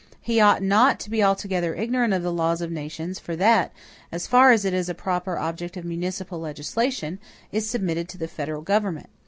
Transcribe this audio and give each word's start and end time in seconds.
He 0.19 0.39
ought 0.39 0.63
not 0.63 0.99
to 1.01 1.11
be 1.11 1.21
altogether 1.23 1.75
ignorant 1.75 2.11
of 2.11 2.23
the 2.23 2.33
law 2.33 2.53
of 2.53 2.71
nations; 2.71 3.19
for 3.19 3.35
that, 3.35 3.71
as 4.11 4.25
far 4.25 4.51
as 4.51 4.65
it 4.65 4.73
is 4.73 4.89
a 4.89 4.95
proper 4.95 5.37
object 5.37 5.77
of 5.77 5.85
municipal 5.85 6.39
legislation, 6.39 7.19
is 7.51 7.69
submitted 7.69 8.09
to 8.09 8.17
the 8.17 8.27
federal 8.27 8.63
government. 8.63 9.11